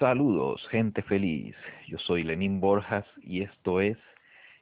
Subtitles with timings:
[0.00, 1.54] Saludos, gente feliz.
[1.86, 3.96] Yo soy Lenín Borjas y esto es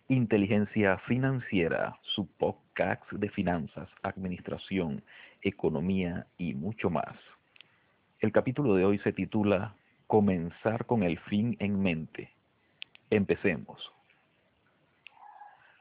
[0.09, 5.03] Inteligencia Financiera, su podcast de finanzas, administración,
[5.41, 7.17] economía y mucho más.
[8.21, 9.75] El capítulo de hoy se titula
[10.07, 12.31] Comenzar con el fin en mente.
[13.09, 13.91] Empecemos.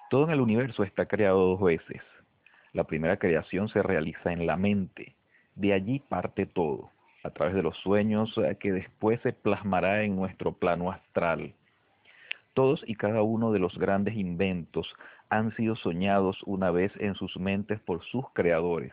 [0.10, 2.02] Todo en el universo está creado dos veces.
[2.72, 5.18] La primera creación se realiza en la mente.
[5.56, 6.90] De allí parte todo
[7.24, 11.54] a través de los sueños que después se plasmará en nuestro plano astral.
[12.54, 14.94] Todos y cada uno de los grandes inventos
[15.30, 18.92] han sido soñados una vez en sus mentes por sus creadores,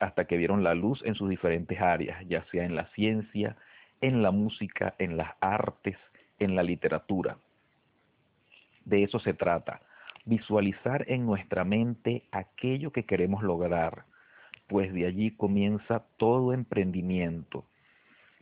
[0.00, 3.56] hasta que vieron la luz en sus diferentes áreas, ya sea en la ciencia,
[4.02, 5.96] en la música, en las artes,
[6.38, 7.38] en la literatura.
[8.84, 9.80] De eso se trata,
[10.26, 14.04] visualizar en nuestra mente aquello que queremos lograr,
[14.68, 17.64] pues de allí comienza todo emprendimiento.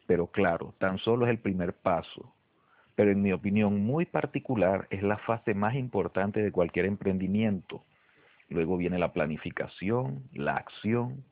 [0.06, 2.34] Pero claro, tan solo es el primer paso.
[2.94, 7.84] Pero en mi opinión muy particular es la fase más importante de cualquier emprendimiento.
[8.48, 11.24] Luego viene la planificación, la acción,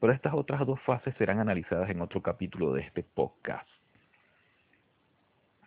[0.00, 3.68] pero estas otras dos fases serán analizadas en otro capítulo de este podcast.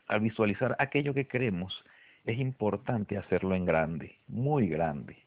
[0.08, 1.84] Al visualizar aquello que queremos,
[2.26, 5.18] es importante hacerlo en grande, muy grande,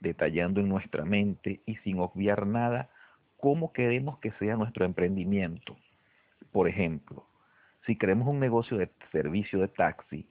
[0.00, 2.90] detallando en nuestra mente y sin obviar nada
[3.42, 5.76] cómo queremos que sea nuestro emprendimiento.
[6.52, 7.26] Por ejemplo,
[7.84, 10.28] si queremos un negocio de servicio de taxi,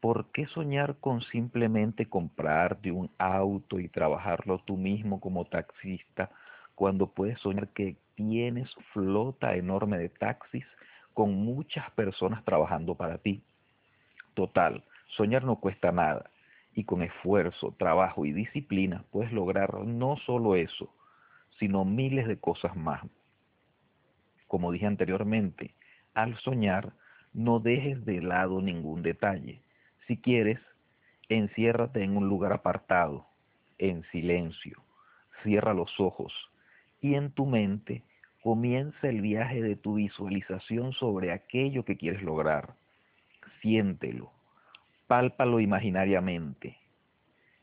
[0.00, 6.28] ¿por qué soñar con simplemente comprarte un auto y trabajarlo tú mismo como taxista
[6.74, 10.66] cuando puedes soñar que tienes flota enorme de taxis
[11.14, 13.44] con muchas personas trabajando para ti?
[14.34, 16.28] Total, soñar no cuesta nada
[16.74, 20.92] y con esfuerzo, trabajo y disciplina puedes lograr no solo eso,
[21.60, 23.02] sino miles de cosas más.
[24.48, 25.74] Como dije anteriormente,
[26.14, 26.92] al soñar,
[27.32, 29.60] no dejes de lado ningún detalle.
[30.08, 30.58] Si quieres,
[31.28, 33.26] enciérrate en un lugar apartado,
[33.78, 34.82] en silencio,
[35.44, 36.32] cierra los ojos
[37.00, 38.02] y en tu mente
[38.42, 42.74] comienza el viaje de tu visualización sobre aquello que quieres lograr.
[43.60, 44.32] Siéntelo,
[45.06, 46.76] pálpalo imaginariamente.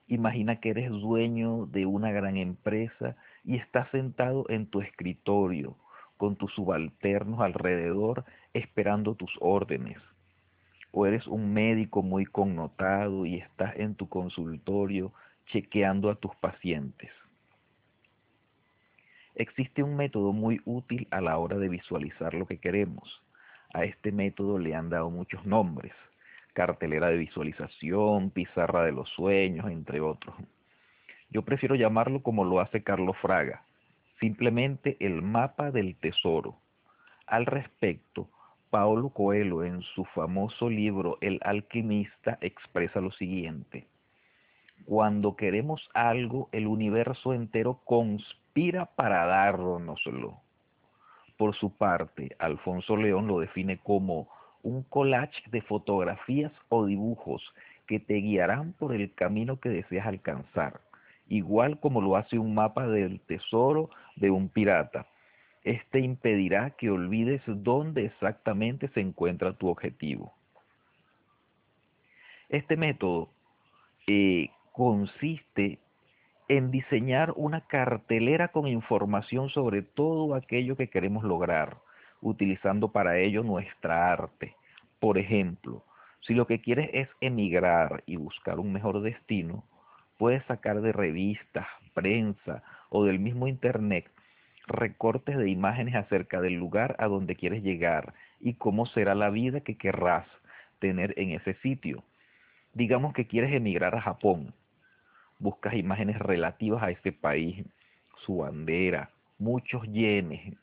[0.07, 5.75] Imagina que eres dueño de una gran empresa y estás sentado en tu escritorio
[6.16, 8.23] con tus subalternos alrededor
[8.53, 9.97] esperando tus órdenes.
[10.91, 15.12] O eres un médico muy connotado y estás en tu consultorio
[15.47, 17.12] chequeando a tus pacientes.
[19.35, 23.22] Existe un método muy útil a la hora de visualizar lo que queremos.
[23.74, 25.94] A este método le han dado muchos nombres.
[26.57, 30.35] Cartelera de visualización, pizarra de los sueños, entre otros.
[31.29, 33.62] Yo prefiero llamarlo como lo hace Carlos Fraga,
[34.19, 36.56] simplemente el mapa del tesoro.
[37.28, 38.28] Al respecto,
[38.72, 43.85] Paulo Coelho en su famoso libro El alquimista expresa lo siguiente.
[44.85, 50.41] Cuando queremos algo, el universo entero conspira para dárnoslo.
[51.38, 57.44] Por su parte, Alfonso León lo define como un collage de fotografías o dibujos
[57.85, 60.81] que te guiarán por el camino que deseas alcanzar
[61.29, 65.07] igual como lo hace un mapa del tesoro de un pirata.
[65.63, 70.34] Este impedirá que olvides dónde exactamente se encuentra tu objetivo.
[72.50, 73.29] Este método
[74.07, 75.79] eh, consiste
[76.47, 81.78] en diseñar una cartelera con información sobre todo aquello que queremos lograr,
[82.22, 84.56] utilizando para ello nuestra arte.
[85.00, 85.84] Por ejemplo,
[86.22, 89.64] si lo que quieres es emigrar y buscar un mejor destino,
[90.18, 94.10] Puedes sacar de revistas, prensa o del mismo internet
[94.66, 99.62] recortes de imágenes acerca del lugar a donde quieres llegar y cómo será la vida
[99.62, 100.28] que querrás
[100.80, 102.04] tener en ese sitio.
[102.74, 104.54] Digamos que quieres emigrar a Japón.
[105.40, 107.66] Buscas imágenes relativas a ese país,
[108.26, 110.58] su bandera, muchos yenes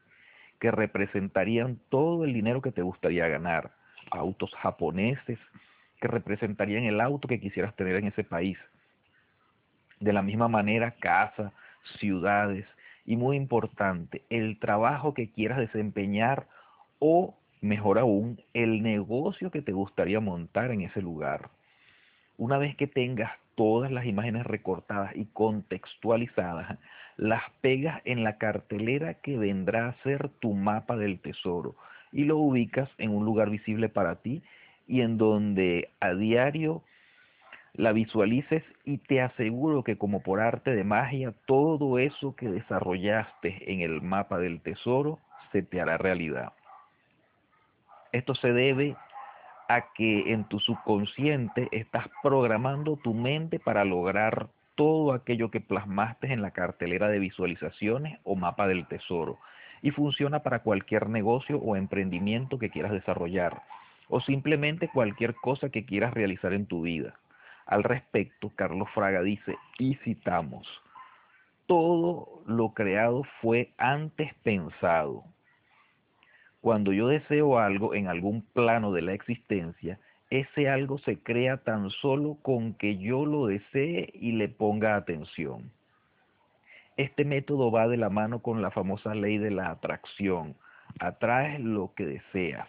[0.64, 3.72] que representarían todo el dinero que te gustaría ganar,
[4.10, 5.38] autos japoneses
[6.00, 8.56] que representarían el auto que quisieras tener en ese país,
[10.00, 11.52] de la misma manera, casa,
[11.98, 12.64] ciudades
[13.04, 16.46] y muy importante, el trabajo que quieras desempeñar
[16.98, 21.50] o, mejor aún, el negocio que te gustaría montar en ese lugar.
[22.38, 26.78] Una vez que tengas todas las imágenes recortadas y contextualizadas,
[27.16, 31.74] las pegas en la cartelera que vendrá a ser tu mapa del tesoro
[32.12, 34.42] y lo ubicas en un lugar visible para ti
[34.86, 36.82] y en donde a diario
[37.74, 43.72] la visualices y te aseguro que como por arte de magia, todo eso que desarrollaste
[43.72, 45.18] en el mapa del tesoro
[45.50, 46.52] se te hará realidad.
[48.12, 48.96] Esto se debe
[49.68, 56.32] a que en tu subconsciente estás programando tu mente para lograr todo aquello que plasmaste
[56.32, 59.38] en la cartelera de visualizaciones o mapa del tesoro
[59.82, 63.62] y funciona para cualquier negocio o emprendimiento que quieras desarrollar
[64.08, 67.14] o simplemente cualquier cosa que quieras realizar en tu vida.
[67.66, 70.66] Al respecto, Carlos Fraga dice, y citamos,
[71.66, 75.24] todo lo creado fue antes pensado.
[76.60, 79.98] Cuando yo deseo algo en algún plano de la existencia,
[80.40, 85.70] ese algo se crea tan solo con que yo lo desee y le ponga atención.
[86.96, 90.56] Este método va de la mano con la famosa ley de la atracción.
[90.98, 92.68] Atraes lo que deseas,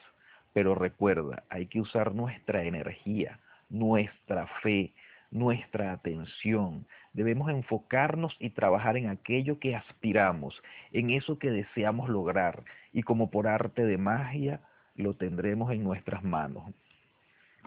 [0.53, 3.39] pero recuerda, hay que usar nuestra energía,
[3.69, 4.93] nuestra fe,
[5.31, 6.85] nuestra atención.
[7.13, 12.63] Debemos enfocarnos y trabajar en aquello que aspiramos, en eso que deseamos lograr,
[12.93, 14.61] y como por arte de magia
[14.95, 16.63] lo tendremos en nuestras manos.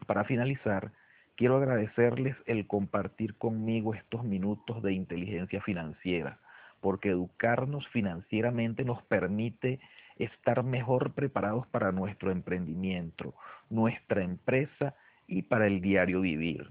[0.08, 0.90] Para finalizar,
[1.36, 6.38] quiero agradecerles el compartir conmigo estos minutos de inteligencia financiera,
[6.80, 9.80] porque educarnos financieramente nos permite
[10.16, 13.34] estar mejor preparados para nuestro emprendimiento,
[13.68, 14.94] nuestra empresa
[15.26, 16.70] y para el diario vivir.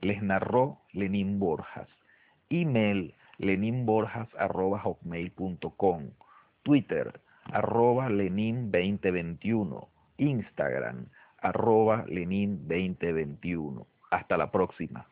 [0.00, 1.86] Les narró Lenín Borjas.
[2.50, 6.10] Email leninborjas.com.
[6.64, 7.20] Twitter
[7.52, 9.86] arroba Lenin2021.
[10.16, 11.06] Instagram
[11.44, 13.86] arroba Lenin2021.
[14.10, 15.06] Hasta la próxima.